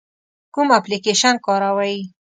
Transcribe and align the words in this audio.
کوم 0.53 0.67
اپلیکیشن 0.79 1.35
کاروئ؟ 1.45 1.95